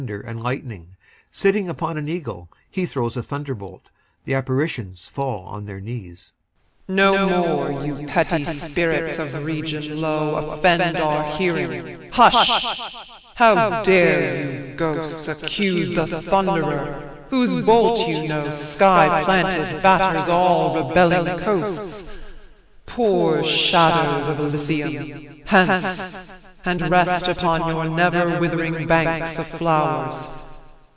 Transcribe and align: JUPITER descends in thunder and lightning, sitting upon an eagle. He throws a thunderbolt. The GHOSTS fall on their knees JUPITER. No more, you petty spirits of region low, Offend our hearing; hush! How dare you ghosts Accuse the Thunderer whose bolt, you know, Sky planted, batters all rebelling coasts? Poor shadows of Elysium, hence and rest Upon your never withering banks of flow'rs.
JUPITER 0.07 0.17
descends 0.23 0.27
in 0.27 0.33
thunder 0.33 0.39
and 0.39 0.43
lightning, 0.43 0.87
sitting 1.29 1.69
upon 1.69 1.95
an 1.95 2.09
eagle. 2.09 2.49
He 2.71 2.87
throws 2.87 3.15
a 3.17 3.21
thunderbolt. 3.21 3.83
The 4.25 4.33
GHOSTS 4.33 5.07
fall 5.07 5.43
on 5.45 5.67
their 5.67 5.79
knees 5.79 6.31
JUPITER. 6.89 6.95
No 6.95 7.29
more, 7.69 7.83
you 7.85 8.07
petty 8.07 8.43
spirits 8.45 9.19
of 9.19 9.45
region 9.45 10.01
low, 10.01 10.53
Offend 10.53 10.97
our 10.97 11.37
hearing; 11.37 12.09
hush! 12.11 12.79
How 13.35 13.83
dare 13.83 14.63
you 14.69 14.73
ghosts 14.73 15.27
Accuse 15.27 15.91
the 15.91 16.07
Thunderer 16.23 17.07
whose 17.29 17.63
bolt, 17.63 18.07
you 18.07 18.27
know, 18.27 18.49
Sky 18.49 19.21
planted, 19.23 19.83
batters 19.83 20.27
all 20.29 20.87
rebelling 20.87 21.37
coasts? 21.43 22.47
Poor 22.87 23.43
shadows 23.43 24.27
of 24.27 24.39
Elysium, 24.39 25.43
hence 25.45 26.29
and 26.63 26.79
rest 26.91 27.27
Upon 27.27 27.67
your 27.67 27.85
never 27.85 28.39
withering 28.39 28.85
banks 28.85 29.39
of 29.39 29.47
flow'rs. 29.47 30.37